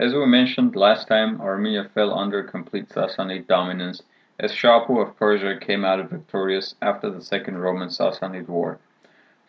As 0.00 0.14
we 0.14 0.24
mentioned 0.24 0.76
last 0.76 1.08
time, 1.08 1.42
Armenia 1.42 1.84
fell 1.84 2.18
under 2.18 2.42
complete 2.42 2.88
Sassanid 2.88 3.46
dominance 3.46 4.02
as 4.38 4.50
Shapur 4.50 5.06
of 5.06 5.14
Persia 5.18 5.58
came 5.60 5.84
out 5.84 6.08
victorious 6.08 6.74
after 6.80 7.10
the 7.10 7.20
Second 7.20 7.58
Roman-Sassanid 7.58 8.48
War. 8.48 8.78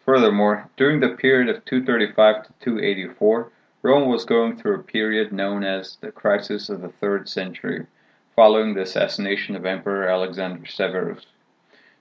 Furthermore, 0.04 0.70
during 0.76 1.00
the 1.00 1.16
period 1.16 1.48
of 1.48 1.64
235 1.64 2.48
to 2.48 2.54
284, 2.60 3.50
Rome 3.82 4.10
was 4.10 4.26
going 4.26 4.58
through 4.58 4.76
a 4.76 4.84
period 4.84 5.32
known 5.32 5.64
as 5.64 5.96
the 6.01 6.12
Crisis 6.12 6.70
of 6.70 6.81
the 6.81 6.90
Third 6.90 7.29
Century, 7.29 7.86
following 8.36 8.74
the 8.74 8.81
assassination 8.81 9.56
of 9.56 9.65
Emperor 9.65 10.10
Alexander 10.10 10.65
Severus. 10.65 11.28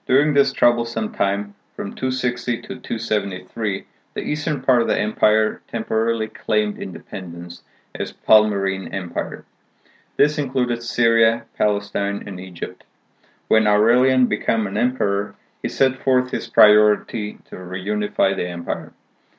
During 0.09 0.35
this 0.35 0.53
troublesome 0.53 1.15
time, 1.15 1.55
from 1.77 1.95
260 1.95 2.63
to 2.63 2.81
273, 2.81 3.87
the 4.15 4.23
eastern 4.23 4.61
part 4.61 4.83
of 4.83 4.89
the 4.89 4.99
empire 4.99 5.63
temporarily 5.69 6.27
claimed 6.27 6.83
independence 6.83 7.63
as 7.95 8.13
Palmyrene 8.13 8.93
Empire. 8.93 9.45
This 10.17 10.39
included 10.39 10.83
Syria, 10.83 11.47
Palestine, 11.57 12.23
and 12.27 12.39
Egypt. 12.39 12.85
When 13.49 13.67
Aurelian 13.67 14.27
became 14.27 14.67
an 14.67 14.77
emperor, 14.77 15.35
he 15.63 15.69
set 15.69 16.03
forth 16.03 16.31
his 16.31 16.47
priority 16.47 17.39
to 17.47 17.57
reunify 17.57 18.37
the 18.37 18.49
empire. 18.49 18.93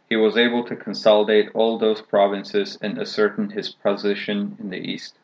He 0.10 0.16
was 0.16 0.38
able 0.38 0.64
to 0.66 0.76
consolidate 0.76 1.50
all 1.54 1.78
those 1.78 2.02
provinces 2.02 2.78
and 2.82 3.00
ascertain 3.00 3.52
his 3.52 3.70
position 3.70 4.58
in 4.60 4.70
the 4.70 4.78
east. 4.78 5.18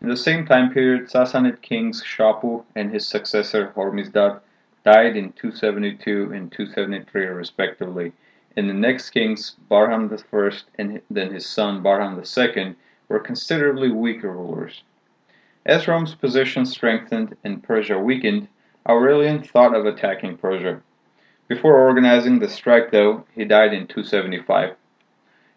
In 0.00 0.08
the 0.08 0.16
same 0.16 0.46
time 0.46 0.72
period, 0.72 1.08
Sassanid 1.08 1.60
kings 1.62 2.02
Shapur 2.02 2.64
and 2.74 2.90
his 2.92 3.06
successor 3.06 3.72
Hormisdad 3.76 4.40
died 4.84 5.16
in 5.16 5.32
272 5.32 6.32
and 6.32 6.52
273 6.52 7.26
respectively, 7.26 8.12
and 8.56 8.70
the 8.70 8.74
next 8.74 9.10
kings, 9.10 9.56
Bahram 9.70 10.10
I 10.10 10.56
and 10.78 11.02
then 11.10 11.32
his 11.32 11.46
son 11.46 11.82
Bahram 11.82 12.16
II, 12.16 12.74
were 13.08 13.20
considerably 13.20 13.90
weaker 13.90 14.32
rulers. 14.32 14.82
As 15.66 15.86
Rome's 15.86 16.14
position 16.14 16.64
strengthened 16.64 17.36
and 17.44 17.62
Persia 17.62 17.98
weakened, 17.98 18.48
Aurelian 18.88 19.42
thought 19.42 19.74
of 19.74 19.84
attacking 19.84 20.38
Persia. 20.38 20.80
Before 21.48 21.76
organizing 21.76 22.38
the 22.38 22.48
strike, 22.48 22.90
though, 22.90 23.24
he 23.34 23.44
died 23.44 23.74
in 23.74 23.86
275. 23.86 24.74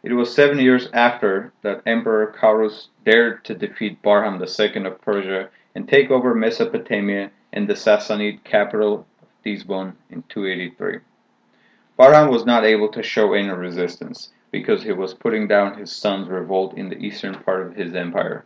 It 0.02 0.13
was 0.13 0.34
seven 0.34 0.59
years 0.59 0.89
after 0.94 1.52
that 1.61 1.81
Emperor 1.86 2.28
Carus 2.28 2.89
dared 3.06 3.44
to 3.45 3.53
defeat 3.53 4.02
Bahram 4.02 4.39
II 4.39 4.86
of 4.86 5.02
Persia 5.02 5.50
and 5.75 5.88
take 5.88 6.09
over 6.09 6.34
Mesopotamia 6.34 7.31
and 7.53 7.67
the 7.67 7.73
Sassanid 7.73 8.44
capital 8.44 9.06
of 9.22 9.28
in 9.45 10.23
283. 10.30 11.00
Bahram 12.00 12.31
was 12.31 12.45
not 12.45 12.64
able 12.64 12.88
to 12.94 13.03
show 13.03 13.33
any 13.33 13.50
resistance 13.50 14.31
because 14.52 14.83
he 14.83 14.94
was 14.94 15.14
putting 15.14 15.50
down 15.50 15.78
his 15.78 15.92
son's 15.92 16.30
revolt 16.30 16.78
in 16.78 16.88
the 16.88 16.97
eastern 16.97 17.36
part 17.36 17.67
of 17.67 17.75
his 17.75 17.94
empire. 17.94 18.45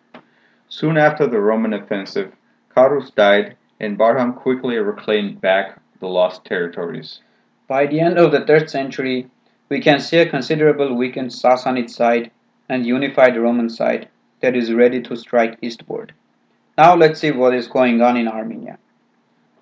Soon 0.67 0.97
after 0.97 1.27
the 1.27 1.39
Roman 1.39 1.71
offensive, 1.71 2.33
Carus 2.73 3.11
died, 3.11 3.55
and 3.79 3.95
Bahram 3.95 4.35
quickly 4.35 4.77
reclaimed 4.77 5.39
back 5.39 5.79
the 5.99 6.07
lost 6.07 6.43
territories. 6.45 7.19
By 7.67 7.85
the 7.85 7.99
end 7.99 8.17
of 8.17 8.31
the 8.31 8.39
3rd 8.39 8.71
century, 8.71 9.29
we 9.69 9.79
can 9.79 9.99
see 9.99 10.17
a 10.17 10.27
considerable 10.27 10.95
weakened 10.95 11.29
Sassanid 11.29 11.91
side 11.91 12.31
and 12.67 12.87
unified 12.87 13.37
Roman 13.37 13.69
side 13.69 14.09
that 14.41 14.55
is 14.55 14.73
ready 14.73 14.99
to 15.03 15.15
strike 15.15 15.59
eastward. 15.61 16.11
Now 16.75 16.95
let's 16.95 17.19
see 17.19 17.29
what 17.29 17.53
is 17.53 17.67
going 17.67 18.01
on 18.01 18.17
in 18.17 18.27
Armenia. 18.27 18.79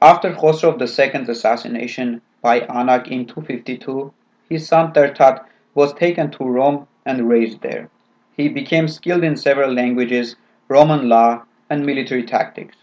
After 0.02 0.32
Khosrov 0.32 0.80
II's 0.80 1.28
assassination 1.30 2.22
by 2.42 2.62
Anak 2.62 3.08
in 3.08 3.26
252, 3.26 4.14
his 4.50 4.68
son 4.68 4.94
Trdat 4.94 5.46
was 5.76 5.94
taken 5.94 6.32
to 6.32 6.44
Rome 6.44 6.88
and 7.06 7.30
raised 7.30 7.62
there. 7.62 7.90
He 8.36 8.50
became 8.50 8.88
skilled 8.88 9.24
in 9.24 9.36
several 9.38 9.74
languages 9.74 10.36
Roman 10.72 11.10
law, 11.10 11.44
and 11.70 11.86
military 11.86 12.24
tactics. 12.24 12.78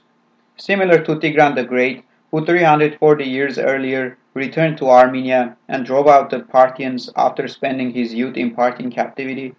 Similar 0.58 1.02
to 1.04 1.16
Tigran 1.16 1.54
the 1.54 1.64
Great, 1.64 2.04
who 2.30 2.44
340 2.44 3.24
years 3.24 3.58
earlier 3.58 4.18
returned 4.34 4.76
to 4.76 4.90
Armenia 4.90 5.56
and 5.68 5.86
drove 5.86 6.06
out 6.06 6.28
the 6.28 6.40
Parthians 6.40 7.08
after 7.16 7.48
spending 7.48 7.92
his 7.92 8.12
youth 8.12 8.36
in 8.36 8.54
Parthian 8.54 8.90
captivity, 8.90 9.54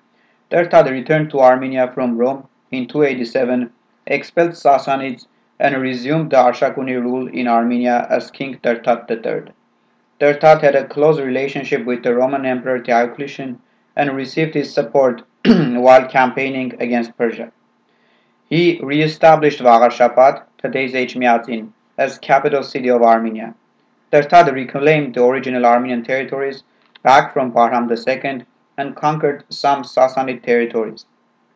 Trdat 0.52 0.92
returned 0.92 1.32
to 1.32 1.40
Armenia 1.40 1.92
from 1.92 2.20
Rome 2.20 2.48
in 2.70 2.88
287, 2.88 3.72
expelled 4.06 4.52
Sassanids, 4.52 5.26
and 5.60 5.82
resumed 5.82 6.30
the 6.30 6.38
Arshakuni 6.38 7.02
rule 7.02 7.28
in 7.28 7.48
Armenia 7.48 8.06
as 8.12 8.30
King 8.30 8.60
Trdat 8.62 9.10
III. 9.10 9.52
Trdat 10.20 10.62
had 10.62 10.76
a 10.76 10.86
close 10.86 11.18
relationship 11.18 11.86
with 11.86 12.04
the 12.04 12.14
Roman 12.14 12.46
Emperor 12.46 12.78
Diocletian 12.78 13.62
and 13.96 14.16
received 14.16 14.54
his 14.54 14.74
support 14.74 15.22
while 15.46 16.10
campaigning 16.10 16.74
against 16.82 17.18
Persia. 17.18 17.54
He 18.50 18.82
re-established 18.84 19.60
Vagar 19.60 20.44
today's 20.58 20.94
Echmiadzin, 20.94 21.72
as 21.98 22.18
capital 22.18 22.64
city 22.64 22.90
of 22.90 23.02
Armenia. 23.02 23.56
Trdat 24.12 24.52
reclaimed 24.54 25.16
the 25.16 25.24
original 25.24 25.66
Armenian 25.66 26.04
territories 26.04 26.64
back 27.02 27.34
from 27.34 27.54
Bahram 27.54 27.90
II 27.90 28.46
and 28.78 28.96
conquered 28.98 29.46
some 29.50 29.84
Sassanid 29.84 30.44
territories. 30.44 31.06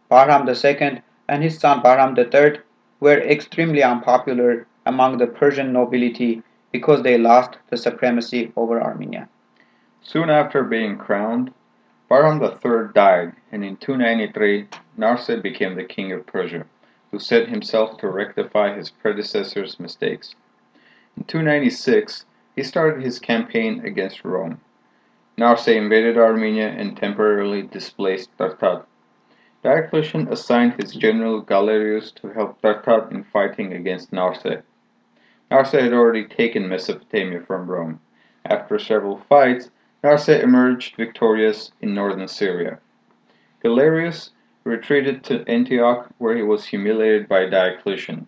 Bahram 0.09 0.47
II 0.47 1.01
and 1.27 1.43
his 1.43 1.59
son 1.59 1.81
Bahram 1.81 2.17
III 2.17 2.61
were 3.01 3.19
extremely 3.19 3.83
unpopular 3.83 4.67
among 4.85 5.17
the 5.17 5.27
Persian 5.27 5.73
nobility 5.73 6.43
because 6.73 7.03
they 7.03 7.17
lost 7.17 7.55
the 7.69 7.77
supremacy 7.77 8.51
over 8.57 8.83
Armenia. 8.83 9.29
Soon 10.01 10.29
after 10.29 10.63
being 10.65 10.97
crowned, 10.97 11.53
Bahram 12.11 12.41
III 12.43 12.91
died, 12.93 13.31
and 13.53 13.63
in 13.63 13.77
293 13.77 14.67
Narse 14.97 15.31
became 15.41 15.75
the 15.75 15.85
king 15.85 16.11
of 16.11 16.25
Persia 16.25 16.65
who 17.13 17.19
set 17.19 17.47
himself 17.47 17.95
to 17.99 18.09
rectify 18.09 18.75
his 18.75 18.89
predecessor's 18.89 19.79
mistakes. 19.79 20.33
In 21.15 21.23
296, 21.25 22.25
he 22.55 22.63
started 22.63 23.03
his 23.03 23.19
campaign 23.19 23.85
against 23.85 24.25
Rome. 24.25 24.59
Narse 25.37 25.67
invaded 25.67 26.17
Armenia 26.17 26.69
and 26.69 26.97
temporarily 26.97 27.61
displaced 27.61 28.35
Trdat. 28.39 28.85
Diocletian 29.63 30.27
assigned 30.27 30.81
his 30.81 30.95
general 30.95 31.39
Galerius 31.39 32.11
to 32.13 32.29
help 32.29 32.59
Trdat 32.63 33.11
in 33.11 33.23
fighting 33.25 33.73
against 33.73 34.11
Narse. 34.11 34.63
Narse 35.53 35.73
had 35.73 35.93
already 35.93 36.25
taken 36.25 36.67
Mesopotamia 36.67 37.39
from 37.41 37.69
Rome. 37.69 37.99
After 38.43 38.79
several 38.79 39.19
fights, 39.29 39.69
Narse 40.03 40.27
emerged 40.27 40.95
victorious 40.95 41.71
in 41.79 41.93
northern 41.93 42.27
Syria. 42.27 42.79
Galerius 43.61 44.31
retreated 44.63 45.23
to 45.25 45.47
Antioch 45.47 46.09
where 46.17 46.35
he 46.35 46.41
was 46.41 46.65
humiliated 46.65 47.29
by 47.29 47.45
Diocletian. 47.45 48.25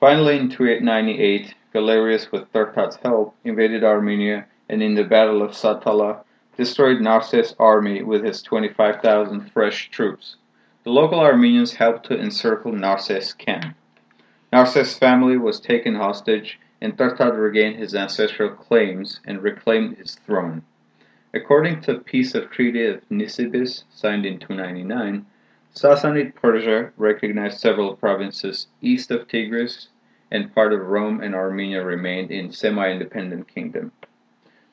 Finally, 0.00 0.36
in 0.36 0.50
298, 0.50 1.54
Galerius, 1.72 2.30
with 2.30 2.52
Trdat's 2.52 2.96
help, 2.96 3.34
invaded 3.44 3.82
Armenia 3.82 4.44
and 4.68 4.82
in 4.82 4.96
the 4.96 5.04
Battle 5.04 5.40
of 5.40 5.52
Satala 5.52 6.24
destroyed 6.58 7.00
Narses' 7.00 7.56
army 7.58 8.02
with 8.02 8.22
his 8.22 8.42
25,000 8.42 9.50
fresh 9.50 9.90
troops. 9.90 10.36
The 10.84 10.90
local 10.90 11.20
Armenians 11.20 11.72
helped 11.72 12.04
to 12.08 12.20
encircle 12.20 12.72
Narses' 12.72 13.32
camp. 13.32 13.74
Narses' 14.50 14.96
family 14.96 15.36
was 15.36 15.60
taken 15.60 15.94
hostage, 15.94 16.58
and 16.80 16.96
Trdat 16.96 17.38
regained 17.38 17.76
his 17.76 17.94
ancestral 17.94 18.48
claims 18.48 19.20
and 19.26 19.42
reclaimed 19.42 19.98
his 19.98 20.14
throne. 20.14 20.62
According 21.34 21.82
to 21.82 21.92
the 21.92 22.00
Peace 22.00 22.34
of 22.34 22.50
Treaty 22.50 22.86
of 22.86 23.06
Nisibis, 23.10 23.84
signed 23.90 24.24
in 24.24 24.38
299, 24.38 25.26
Sassanid 25.74 26.34
Persia 26.34 26.92
recognized 26.96 27.58
several 27.58 27.94
provinces 27.94 28.68
east 28.80 29.10
of 29.10 29.28
Tigris, 29.28 29.88
and 30.30 30.54
part 30.54 30.72
of 30.72 30.86
Rome 30.86 31.20
and 31.20 31.34
Armenia 31.34 31.84
remained 31.84 32.30
in 32.30 32.50
semi-independent 32.50 33.48
kingdom. 33.48 33.92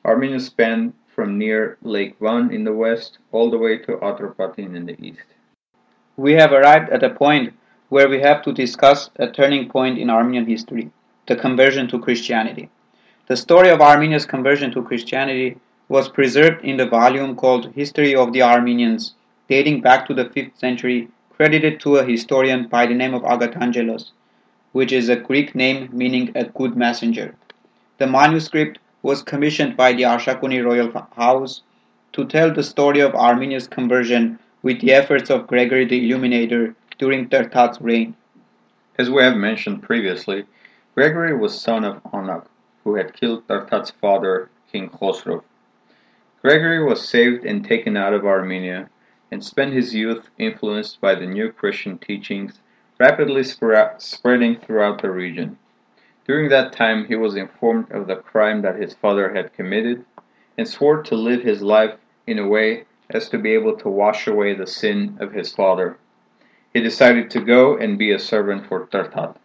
Armenia 0.06 0.40
spanned 0.40 0.94
from 1.06 1.36
near 1.36 1.76
Lake 1.82 2.16
Van 2.18 2.50
in 2.50 2.64
the 2.64 2.72
west 2.72 3.18
all 3.30 3.50
the 3.50 3.58
way 3.58 3.76
to 3.76 3.98
Atropatene 3.98 4.74
in 4.74 4.86
the 4.86 4.98
east. 5.04 5.34
We 6.16 6.32
have 6.32 6.52
arrived 6.52 6.88
at 6.88 7.02
a 7.02 7.10
point 7.10 7.52
where 7.88 8.08
we 8.08 8.20
have 8.20 8.42
to 8.42 8.52
discuss 8.52 9.10
a 9.16 9.28
turning 9.28 9.68
point 9.68 9.98
in 9.98 10.10
Armenian 10.10 10.46
history, 10.46 10.90
the 11.26 11.36
conversion 11.36 11.86
to 11.88 11.98
Christianity. 11.98 12.68
The 13.28 13.36
story 13.36 13.70
of 13.70 13.80
Armenia's 13.80 14.26
conversion 14.26 14.72
to 14.72 14.82
Christianity 14.82 15.56
was 15.88 16.08
preserved 16.08 16.64
in 16.64 16.76
the 16.76 16.86
volume 16.86 17.36
called 17.36 17.72
History 17.74 18.14
of 18.14 18.32
the 18.32 18.42
Armenians, 18.42 19.14
dating 19.48 19.80
back 19.82 20.06
to 20.06 20.14
the 20.14 20.24
5th 20.24 20.58
century, 20.58 21.08
credited 21.36 21.78
to 21.80 21.96
a 21.96 22.04
historian 22.04 22.66
by 22.66 22.86
the 22.86 22.94
name 22.94 23.14
of 23.14 23.22
Agathangelos, 23.22 24.10
which 24.72 24.92
is 24.92 25.08
a 25.08 25.16
Greek 25.16 25.54
name 25.54 25.88
meaning 25.92 26.32
a 26.34 26.44
good 26.44 26.76
messenger. 26.76 27.34
The 27.98 28.06
manuscript 28.06 28.78
was 29.02 29.22
commissioned 29.22 29.76
by 29.76 29.92
the 29.92 30.02
Arshakuni 30.02 30.64
royal 30.64 30.90
house 31.14 31.62
to 32.14 32.24
tell 32.24 32.52
the 32.52 32.62
story 32.62 33.00
of 33.00 33.14
Armenia's 33.14 33.68
conversion 33.68 34.38
with 34.62 34.80
the 34.80 34.92
efforts 34.92 35.30
of 35.30 35.46
Gregory 35.46 35.84
the 35.84 36.04
Illuminator 36.04 36.74
during 36.98 37.28
Trdat's 37.28 37.80
reign. 37.80 38.16
As 38.98 39.10
we 39.10 39.22
have 39.22 39.36
mentioned 39.36 39.82
previously, 39.82 40.46
Gregory 40.94 41.36
was 41.36 41.60
son 41.60 41.84
of 41.84 42.00
Anak, 42.12 42.46
who 42.84 42.94
had 42.94 43.12
killed 43.12 43.46
Trdat's 43.46 43.90
father, 43.90 44.48
King 44.72 44.88
Khosrov. 44.88 45.42
Gregory 46.42 46.82
was 46.82 47.08
saved 47.08 47.44
and 47.44 47.64
taken 47.64 47.96
out 47.96 48.14
of 48.14 48.24
Armenia, 48.24 48.88
and 49.30 49.44
spent 49.44 49.72
his 49.72 49.94
youth 49.94 50.30
influenced 50.38 51.00
by 51.00 51.14
the 51.14 51.26
new 51.26 51.50
Christian 51.50 51.98
teachings 51.98 52.60
rapidly 52.98 53.42
spreading 53.42 54.56
throughout 54.56 55.02
the 55.02 55.10
region. 55.10 55.58
During 56.26 56.48
that 56.48 56.72
time 56.72 57.04
he 57.06 57.16
was 57.16 57.36
informed 57.36 57.90
of 57.92 58.06
the 58.06 58.16
crime 58.16 58.62
that 58.62 58.80
his 58.80 58.94
father 58.94 59.34
had 59.34 59.52
committed 59.52 60.04
and 60.56 60.66
swore 60.66 61.02
to 61.02 61.14
live 61.14 61.42
his 61.42 61.62
life 61.62 61.94
in 62.26 62.38
a 62.38 62.48
way 62.48 62.84
as 63.10 63.28
to 63.28 63.38
be 63.38 63.52
able 63.52 63.76
to 63.76 63.88
wash 63.88 64.26
away 64.26 64.54
the 64.54 64.66
sin 64.66 65.16
of 65.20 65.32
his 65.32 65.52
father. 65.52 65.98
He 66.76 66.82
decided 66.82 67.30
to 67.30 67.40
go 67.40 67.78
and 67.78 67.96
be 67.96 68.12
a 68.12 68.18
servant 68.18 68.66
for 68.66 68.86
Trdat. 68.88 69.36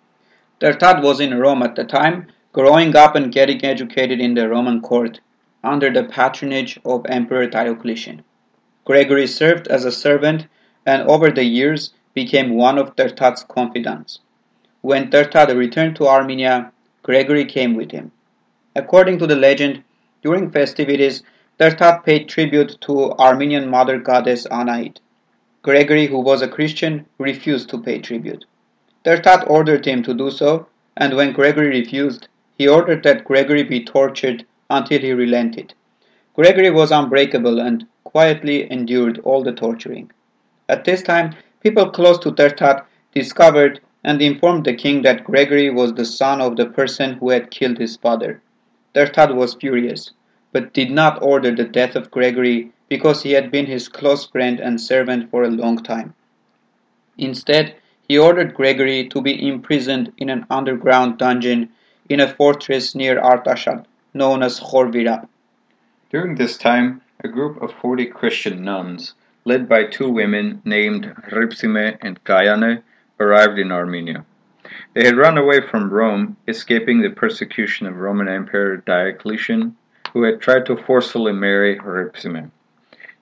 Trdat 0.60 1.01
was 1.01 1.22
in 1.22 1.39
Rome 1.39 1.63
at 1.63 1.78
the 1.78 1.86
time, 1.86 2.28
growing 2.51 2.94
up 2.94 3.16
and 3.16 3.31
getting 3.31 3.63
educated 3.63 4.19
in 4.19 4.33
the 4.33 4.50
Roman 4.50 4.81
court 4.81 5.22
under 5.63 5.89
the 5.89 6.04
patronage 6.04 6.78
of 6.83 7.06
Emperor 7.06 7.48
Diocletian. 7.48 8.25
Gregory 8.83 9.28
served 9.28 9.69
as 9.69 9.86
a 9.86 9.94
servant 9.94 10.48
and 10.86 11.04
over 11.04 11.31
the 11.31 11.45
years 11.45 11.94
became 12.13 12.57
one 12.57 12.78
of 12.78 12.98
Trdat's 12.98 13.45
confidants. 13.45 14.19
When 14.81 15.10
Trdat 15.10 15.56
returned 15.56 15.95
to 15.95 16.10
Armenia, 16.10 16.74
Gregory 17.01 17.45
came 17.45 17.75
with 17.75 17.92
him. 17.92 18.12
According 18.75 19.19
to 19.19 19.25
the 19.25 19.38
legend, 19.38 19.86
during 20.22 20.51
festivities, 20.51 21.24
Trdat 21.57 22.04
paid 22.04 22.28
tribute 22.28 22.75
to 22.81 23.13
Armenian 23.13 23.69
mother 23.69 24.00
goddess 24.00 24.45
Anahit. 24.48 24.98
Gregory, 25.63 26.08
who 26.08 26.19
was 26.19 26.42
a 26.42 26.48
Christian, 26.48 27.06
refused 27.18 27.69
to 27.69 27.78
pay 27.78 28.00
tribute. 28.00 28.46
Trdat 29.06 29.50
ordered 29.50 29.86
him 29.86 30.02
to 30.04 30.13
do 30.13 30.31
so, 30.31 30.68
and 30.98 31.16
when 31.16 31.34
Gregory 31.34 31.68
refused, 31.68 32.28
he 32.58 32.68
ordered 32.68 33.04
that 33.04 33.25
Gregory 33.25 33.63
be 33.63 33.84
tortured 33.84 34.46
until 34.69 35.00
he 35.00 35.12
relented. 35.13 35.74
Gregory 36.34 36.69
was 36.69 36.92
unbreakable 36.92 37.60
and 37.60 37.86
quietly 38.04 38.72
endured 38.72 39.19
all 39.24 39.44
the 39.44 39.52
torturing. 39.52 40.12
At 40.68 40.86
this 40.86 41.04
time, 41.04 41.36
people 41.62 41.92
close 41.92 42.18
to 42.19 42.31
Trdat 42.31 42.86
discovered 43.14 43.80
and 44.04 44.22
informed 44.22 44.66
the 44.66 44.74
king 44.74 45.04
that 45.04 45.24
Gregory 45.24 45.69
was 45.69 45.94
the 45.94 46.06
son 46.06 46.42
of 46.42 46.56
the 46.56 46.66
person 46.66 47.14
who 47.14 47.30
had 47.30 47.52
killed 47.52 47.78
his 47.78 47.98
father. 47.98 48.42
Trdat 48.96 49.36
was 49.36 49.54
furious 49.54 50.12
but 50.52 50.74
did 50.74 50.92
not 50.92 51.22
order 51.22 51.54
the 51.54 51.64
death 51.64 51.96
of 51.96 52.12
Gregory 52.12 52.72
because 52.92 53.24
he 53.24 53.32
had 53.32 53.50
been 53.50 53.68
his 53.68 53.88
close 53.88 54.26
friend 54.28 54.60
and 54.60 54.82
servant 54.82 55.32
for 55.32 55.44
a 55.44 55.50
long 55.50 55.78
time. 55.82 56.14
Instead, 57.18 57.74
he 58.06 58.18
ordered 58.18 58.54
Gregory 58.54 59.08
to 59.08 59.22
be 59.22 59.48
imprisoned 59.48 60.12
in 60.18 60.30
an 60.30 60.46
underground 60.50 61.18
dungeon 61.18 61.70
in 62.10 62.20
a 62.20 62.28
fortress 62.28 62.94
near 62.94 63.16
Artashat, 63.22 63.86
known 64.14 64.44
as 64.44 64.60
Khorvirab. 64.60 65.26
During 66.10 66.36
this 66.36 66.58
time, 66.58 67.02
a 67.24 67.30
group 67.30 67.62
of 67.62 67.72
40 67.82 68.08
Christian 68.08 68.62
nuns, 68.66 69.14
led 69.46 69.70
by 69.70 69.86
two 69.86 70.10
women 70.10 70.62
named 70.66 71.16
Ripsime 71.32 71.98
and 72.02 72.22
Gayane, 72.26 72.84
arrived 73.22 73.58
in 73.58 73.72
Armenia. 73.72 74.26
They 74.96 75.06
had 75.06 75.16
run 75.16 75.38
away 75.38 75.62
from 75.62 75.94
Rome, 75.94 76.36
escaping 76.46 77.02
the 77.02 77.10
persecution 77.10 77.88
of 77.88 77.96
Roman 77.96 78.28
Emperor 78.28 78.76
Diocletian 78.76 79.78
who 80.12 80.24
had 80.24 80.42
tried 80.42 80.66
to 80.66 80.76
forcibly 80.76 81.32
marry 81.32 81.80
Ripsime. 81.80 82.52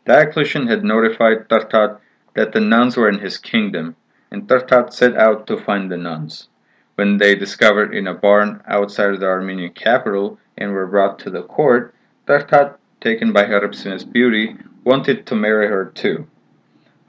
Diocletian 0.10 0.66
had 0.66 0.84
notified 0.84 1.48
Trdat 1.50 2.00
that 2.34 2.52
the 2.52 2.60
nuns 2.60 2.98
were 2.98 3.08
in 3.08 3.20
his 3.20 3.38
kingdom, 3.38 3.96
and 4.32 4.48
Trdat 4.48 4.92
set 4.92 5.16
out 5.16 5.46
to 5.46 5.56
find 5.56 5.92
the 5.92 5.98
nuns. 5.98 6.48
When 6.96 7.18
they 7.18 7.36
discovered 7.36 7.94
in 7.94 8.08
a 8.08 8.16
barn 8.16 8.64
outside 8.66 9.20
the 9.20 9.28
Armenian 9.28 9.74
capital 9.74 10.40
and 10.58 10.72
were 10.72 10.88
brought 10.88 11.20
to 11.20 11.30
the 11.30 11.44
court, 11.44 11.94
Trdat, 12.26 12.78
taken 13.02 13.32
by 13.32 13.44
Ripsime's 13.46 14.04
beauty, 14.04 14.56
wanted 14.84 15.28
to 15.28 15.36
marry 15.36 15.68
her 15.68 15.86
too. 15.86 16.26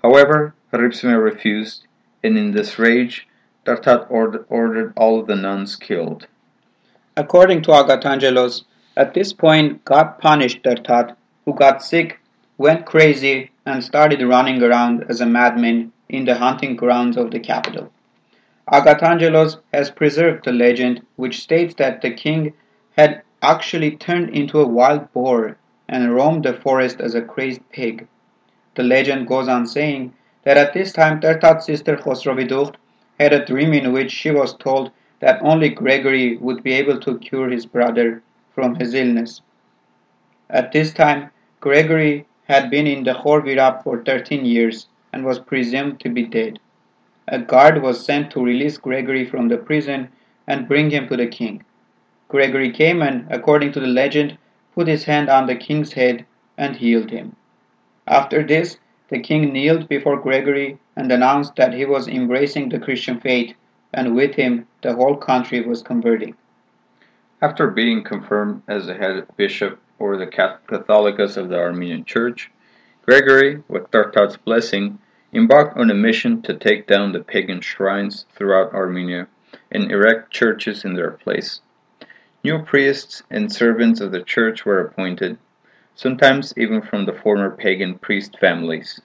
However, 0.03 0.55
Ripsime 0.71 1.17
refused, 1.17 1.87
and 2.23 2.37
in 2.37 2.51
this 2.51 2.79
rage, 2.79 3.27
Trdat 3.65 4.11
ordered 4.11 4.93
all 4.95 5.23
the 5.23 5.37
nuns 5.37 5.75
killed. 5.75 6.27
According 7.17 7.63
to 7.63 7.71
Agathangelos, 7.71 8.65
at 8.95 9.15
this 9.15 9.33
point, 9.33 9.87
God 9.87 10.19
punished 10.19 10.63
Trdat, 10.63 11.17
who 11.47 11.55
got 11.55 11.83
sick, 11.83 12.20
went 12.61 12.85
crazy, 12.85 13.51
and 13.65 13.83
started 13.83 14.21
running 14.21 14.63
around 14.63 15.03
as 15.09 15.23
a 15.23 15.25
madman 15.25 15.91
in 16.11 16.27
the 16.27 16.35
hunting 16.35 16.77
grounds 16.77 17.17
of 17.17 17.31
the 17.31 17.41
capital. 17.41 17.91
Agathangelos 18.71 19.57
has 19.73 19.91
preserved 19.91 20.45
the 20.45 20.53
legend 20.53 21.01
which 21.17 21.41
states 21.41 21.73
that 21.77 22.03
the 22.03 22.11
king 22.11 22.53
had 22.99 23.23
actually 23.41 23.93
turned 23.93 24.29
into 24.37 24.61
a 24.61 24.67
wild 24.67 25.11
boar 25.15 25.57
and 25.89 26.15
roamed 26.15 26.45
the 26.45 26.53
forest 26.53 27.01
as 27.01 27.15
a 27.15 27.23
crazed 27.23 27.63
pig. 27.71 28.07
The 28.75 28.83
legend 28.83 29.27
goes 29.27 29.49
on 29.49 29.67
saying 29.67 30.13
that 30.43 30.59
at 30.59 30.75
this 30.75 30.93
time 30.93 31.19
Trdat's 31.19 31.65
sister 31.65 31.97
Khosrovidukht 31.97 32.75
had 33.19 33.33
a 33.33 33.47
dream 33.47 33.73
in 33.73 33.91
which 33.91 34.13
she 34.13 34.31
was 34.31 34.55
told 34.55 34.91
that 35.21 35.41
only 35.41 35.71
Gregory 35.71 36.37
would 36.37 36.63
be 36.63 36.75
able 36.75 37.01
to 37.01 37.19
cure 37.21 37.49
his 37.49 37.65
brother 37.65 38.23
from 38.55 38.75
his 38.75 38.93
illness. 38.93 39.41
At 40.51 40.73
this 40.73 40.93
time, 40.93 41.31
Gregory 41.61 42.27
had 42.51 42.69
been 42.69 42.89
in 42.89 43.05
the 43.05 43.15
Khorvirab 43.15 43.85
for 43.85 44.03
13 44.03 44.45
years 44.45 44.89
and 45.13 45.25
was 45.25 45.39
presumed 45.39 46.01
to 46.01 46.09
be 46.09 46.25
dead. 46.25 46.59
A 47.29 47.39
guard 47.39 47.81
was 47.81 48.05
sent 48.05 48.33
to 48.33 48.45
release 48.45 48.77
Gregory 48.77 49.25
from 49.25 49.47
the 49.47 49.57
prison 49.57 50.09
and 50.49 50.67
bring 50.67 50.91
him 50.91 51.07
to 51.07 51.17
the 51.17 51.29
king. 51.29 51.63
Gregory 52.27 52.73
came 52.73 53.03
and, 53.03 53.25
according 53.31 53.71
to 53.73 53.79
the 53.79 53.87
legend, 53.87 54.37
put 54.75 54.89
his 54.89 55.05
hand 55.05 55.29
on 55.29 55.47
the 55.47 55.55
king's 55.55 55.93
head 55.93 56.27
and 56.59 56.75
healed 56.75 57.11
him. 57.11 57.37
After 58.09 58.43
this, 58.43 58.79
the 59.11 59.21
king 59.21 59.53
kneeled 59.53 59.89
before 59.89 60.21
Gregory 60.21 60.77
and 60.97 61.13
announced 61.13 61.55
that 61.55 61.75
he 61.75 61.85
was 61.85 62.09
embracing 62.09 62.69
the 62.69 62.81
Christian 62.81 63.21
faith, 63.21 63.55
and 63.95 64.17
with 64.17 64.35
him 64.35 64.67
the 64.83 64.95
whole 64.95 65.17
country 65.17 65.61
was 65.61 65.83
converting. 65.83 66.35
After 67.41 67.69
being 67.69 68.03
confirmed 68.03 68.63
as 68.67 68.87
the 68.87 68.95
head 68.95 69.29
bishop 69.37 69.79
or 70.01 70.17
the 70.17 70.27
Catholicos 70.27 71.37
of 71.37 71.51
the 71.51 71.59
Armenian 71.59 72.05
Church, 72.05 72.51
Gregory, 73.07 73.63
with 73.69 73.91
Trdat's 73.91 74.37
blessing, 74.37 74.99
embarked 75.33 75.77
on 75.77 75.91
a 75.91 75.95
mission 75.95 76.43
to 76.43 76.55
take 76.55 76.87
down 76.87 77.13
the 77.13 77.21
pagan 77.21 77.61
shrines 77.61 78.27
throughout 78.35 78.75
Armenia 78.75 79.29
and 79.71 79.93
erect 79.93 80.33
churches 80.33 80.85
in 80.85 80.95
their 80.95 81.13
place. 81.13 81.61
New 82.43 82.63
priests 82.63 83.23
and 83.31 83.53
servants 83.53 84.01
of 84.01 84.11
the 84.11 84.23
church 84.23 84.65
were 84.65 84.81
appointed, 84.81 85.39
sometimes 85.95 86.55
even 86.57 86.81
from 86.81 87.05
the 87.05 87.13
former 87.13 87.51
pagan 87.51 87.99
priest 87.99 88.39
families. 88.41 89.01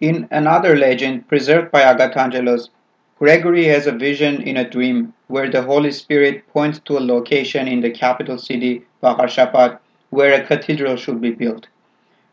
In 0.00 0.28
another 0.30 0.76
legend 0.76 1.28
preserved 1.28 1.70
by 1.70 1.82
Agathangelos, 1.82 2.68
Gregory 3.18 3.64
has 3.64 3.86
a 3.86 3.92
vision 3.92 4.42
in 4.42 4.56
a 4.56 4.68
dream 4.68 5.14
where 5.28 5.50
the 5.50 5.62
Holy 5.62 5.90
Spirit 5.90 6.46
points 6.52 6.80
to 6.84 6.98
a 6.98 7.00
location 7.00 7.68
in 7.68 7.80
the 7.80 7.90
capital 7.90 8.38
city, 8.38 8.84
Vagharshapat, 9.02 9.78
where 10.14 10.32
a 10.32 10.46
cathedral 10.46 10.96
should 10.96 11.20
be 11.20 11.32
built. 11.32 11.66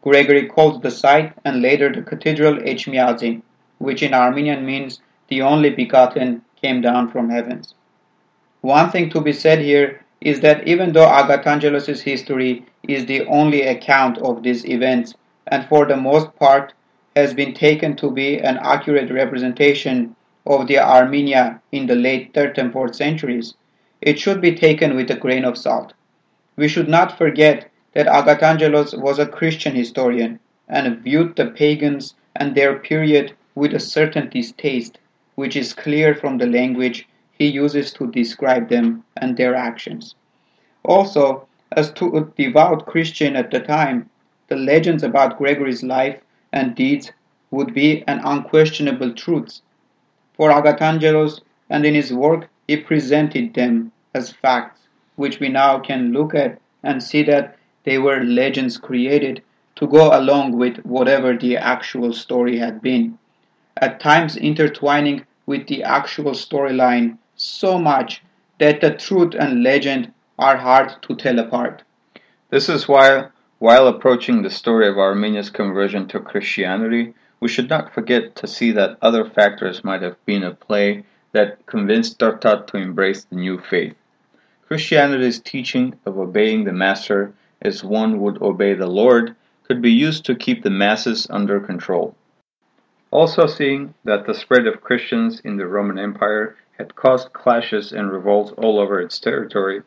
Gregory 0.03 0.47
called 0.47 0.81
the 0.81 0.91
site 0.91 1.33
and 1.43 1.61
later 1.61 1.91
the 1.91 2.01
cathedral 2.01 2.55
Echmiadzin, 2.57 3.41
which 3.79 4.03
in 4.03 4.13
Armenian 4.13 4.65
means 4.65 5.01
the 5.27 5.41
only 5.41 5.69
begotten 5.69 6.41
came 6.61 6.81
down 6.81 7.09
from 7.09 7.29
heavens. 7.29 7.73
One 8.61 8.91
thing 8.91 9.09
to 9.09 9.21
be 9.21 9.33
said 9.33 9.59
here 9.59 10.01
is 10.21 10.41
that 10.41 10.67
even 10.67 10.93
though 10.93 11.07
Agathangelos' 11.07 12.01
history 12.01 12.65
is 12.87 13.07
the 13.07 13.25
only 13.25 13.63
account 13.63 14.19
of 14.19 14.43
these 14.43 14.65
events, 14.65 15.15
and 15.47 15.67
for 15.67 15.85
the 15.85 15.97
most 15.97 16.35
part 16.35 16.73
has 17.15 17.33
been 17.33 17.53
taken 17.53 17.95
to 17.95 18.11
be 18.11 18.37
an 18.37 18.59
accurate 18.61 19.11
representation 19.11 20.15
of 20.45 20.67
the 20.67 20.77
Armenia 20.77 21.59
in 21.71 21.87
the 21.87 21.95
late 21.95 22.33
3rd 22.33 22.57
and 22.59 22.73
4th 22.73 22.95
centuries, 22.95 23.55
it 24.01 24.19
should 24.19 24.41
be 24.41 24.55
taken 24.55 24.95
with 24.95 25.09
a 25.09 25.15
grain 25.15 25.45
of 25.45 25.57
salt. 25.57 25.93
We 26.55 26.67
should 26.67 26.89
not 26.89 27.17
forget 27.17 27.70
that 27.93 28.07
Agathangelos 28.07 28.97
was 28.97 29.19
a 29.19 29.25
Christian 29.25 29.75
historian 29.75 30.39
and 30.67 30.99
viewed 30.99 31.35
the 31.35 31.47
pagans 31.47 32.15
and 32.35 32.55
their 32.55 32.79
period 32.79 33.33
with 33.55 33.73
a 33.73 33.79
certain 33.79 34.29
distaste, 34.29 34.97
which 35.35 35.55
is 35.55 35.73
clear 35.73 36.15
from 36.15 36.37
the 36.37 36.47
language 36.47 37.07
he 37.37 37.47
uses 37.47 37.91
to 37.93 38.11
describe 38.11 38.69
them 38.69 39.03
and 39.17 39.35
their 39.35 39.55
actions. 39.55 40.15
Also, 40.83 41.47
as 41.73 41.91
to 41.93 42.17
a 42.17 42.25
devout 42.41 42.85
Christian 42.85 43.35
at 43.35 43.51
the 43.51 43.59
time, 43.59 44.09
the 44.47 44.55
legends 44.55 45.03
about 45.03 45.37
Gregory's 45.37 45.83
life 45.83 46.19
and 46.51 46.75
deeds 46.75 47.11
would 47.51 47.73
be 47.73 48.03
an 48.07 48.21
unquestionable 48.23 49.13
truth 49.13 49.61
for 50.33 50.49
Agathangelos, 50.49 51.41
and 51.69 51.85
in 51.85 51.93
his 51.93 52.13
work 52.13 52.49
he 52.67 52.77
presented 52.77 53.53
them 53.53 53.91
as 54.13 54.31
facts, 54.31 54.87
which 55.15 55.39
we 55.39 55.49
now 55.49 55.79
can 55.79 56.11
look 56.11 56.33
at 56.33 56.59
and 56.83 57.03
see 57.03 57.23
that 57.23 57.55
they 57.83 57.97
were 57.97 58.23
legends 58.23 58.77
created 58.77 59.41
to 59.75 59.87
go 59.87 60.15
along 60.17 60.57
with 60.57 60.77
whatever 60.85 61.35
the 61.35 61.57
actual 61.57 62.13
story 62.13 62.57
had 62.57 62.81
been, 62.81 63.17
at 63.77 63.99
times 63.99 64.35
intertwining 64.37 65.25
with 65.45 65.67
the 65.67 65.83
actual 65.83 66.31
storyline 66.31 67.17
so 67.35 67.79
much 67.79 68.21
that 68.59 68.81
the 68.81 68.91
truth 68.91 69.33
and 69.39 69.63
legend 69.63 70.13
are 70.37 70.57
hard 70.57 71.01
to 71.01 71.15
tell 71.15 71.39
apart. 71.39 71.81
This 72.49 72.69
is 72.69 72.87
why 72.87 73.29
While 73.61 73.87
approaching 73.87 74.41
the 74.41 74.49
story 74.49 74.87
of 74.87 74.97
Armenia's 74.97 75.51
conversion 75.51 76.07
to 76.07 76.19
Christianity, 76.19 77.13
we 77.39 77.47
should 77.47 77.69
not 77.69 77.93
forget 77.93 78.35
to 78.37 78.47
see 78.47 78.71
that 78.71 78.97
other 79.03 79.23
factors 79.23 79.83
might 79.83 80.01
have 80.01 80.15
been 80.25 80.41
at 80.43 80.59
play 80.59 81.03
that 81.31 81.63
convinced 81.67 82.17
Trdat 82.17 82.65
to 82.67 82.77
embrace 82.77 83.23
the 83.23 83.35
new 83.35 83.59
faith. 83.59 83.93
Christianity's 84.67 85.39
teaching 85.39 85.93
of 86.07 86.17
obeying 86.17 86.63
the 86.63 86.73
master 86.73 87.35
as 87.61 87.83
one 87.83 88.19
would 88.19 88.41
obey 88.41 88.73
the 88.73 88.87
Lord 88.87 89.35
could 89.67 89.81
be 89.81 89.91
used 89.91 90.25
to 90.25 90.35
keep 90.35 90.63
the 90.63 90.69
masses 90.69 91.27
under 91.29 91.59
control. 91.59 92.15
Also 93.11 93.45
seeing 93.45 93.93
that 94.03 94.25
the 94.25 94.33
spread 94.33 94.67
of 94.67 94.81
Christians 94.81 95.39
in 95.41 95.57
the 95.57 95.67
Roman 95.67 95.99
Empire 95.99 96.55
had 96.77 96.95
caused 96.95 97.33
clashes 97.33 97.91
and 97.91 98.11
revolts 98.11 98.51
all 98.57 98.79
over 98.79 98.99
its 98.99 99.19
territory, 99.19 99.83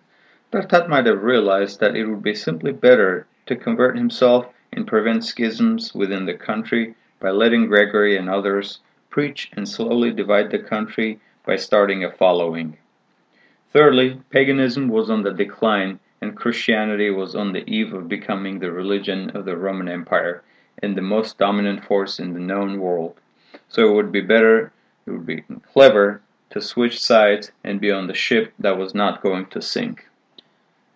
Trdat 0.52 0.88
might 0.88 1.06
have 1.06 1.22
realized 1.22 1.80
that 1.80 1.96
it 1.96 2.06
would 2.06 2.22
be 2.22 2.34
simply 2.34 2.70
better 2.70 3.26
to 3.46 3.56
convert 3.56 3.96
himself 3.96 4.46
and 4.72 4.86
prevent 4.86 5.24
schisms 5.24 5.94
within 5.94 6.26
the 6.26 6.34
country 6.34 6.94
by 7.18 7.30
letting 7.30 7.66
Gregory 7.66 8.16
and 8.16 8.28
others 8.28 8.80
preach 9.10 9.50
and 9.54 9.68
slowly 9.68 10.10
divide 10.10 10.50
the 10.50 10.58
country 10.58 11.18
by 11.44 11.56
starting 11.56 12.04
a 12.04 12.12
following. 12.12 12.76
Thirdly, 13.72 14.20
paganism 14.30 14.88
was 14.88 15.10
on 15.10 15.22
the 15.22 15.32
decline 15.32 15.98
and 16.20 16.36
Christianity 16.36 17.10
was 17.10 17.34
on 17.34 17.52
the 17.52 17.68
eve 17.68 17.92
of 17.92 18.08
becoming 18.08 18.58
the 18.58 18.72
religion 18.72 19.30
of 19.30 19.44
the 19.44 19.56
Roman 19.56 19.88
Empire 19.88 20.42
and 20.82 20.96
the 20.96 21.02
most 21.02 21.38
dominant 21.38 21.84
force 21.84 22.18
in 22.18 22.32
the 22.32 22.40
known 22.40 22.80
world. 22.80 23.14
So 23.68 23.88
it 23.88 23.94
would 23.94 24.12
be 24.12 24.20
better, 24.20 24.72
it 25.06 25.10
would 25.10 25.26
be 25.26 25.44
clever 25.72 26.20
to 26.50 26.60
switch 26.60 27.00
sides 27.00 27.52
and 27.64 27.80
be 27.80 27.90
on 27.90 28.06
the 28.06 28.14
ship 28.14 28.52
that 28.58 28.78
was 28.78 28.94
not 28.94 29.22
going 29.22 29.46
to 29.46 29.60
sink. 29.60 30.08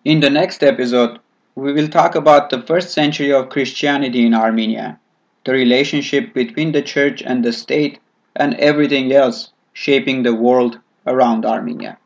In 0.05 0.21
the 0.21 0.29
next 0.29 0.63
episode, 0.63 1.19
we 1.55 1.73
will 1.73 1.89
talk 1.89 2.15
about 2.15 2.49
the 2.49 2.61
first 2.61 2.91
century 2.91 3.33
of 3.33 3.49
Christianity 3.49 4.25
in 4.25 4.33
Armenia, 4.33 4.99
the 5.43 5.51
relationship 5.51 6.33
between 6.33 6.71
the 6.71 6.81
church 6.81 7.21
and 7.21 7.43
the 7.43 7.51
state, 7.51 7.99
and 8.35 8.53
everything 8.55 9.11
else 9.11 9.51
shaping 9.73 10.23
the 10.23 10.33
world 10.33 10.79
around 11.05 11.45
Armenia. 11.45 11.97